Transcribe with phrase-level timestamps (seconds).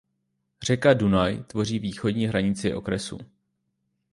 [0.61, 3.17] Řeka Dunaj tvoří východní hranici okresu.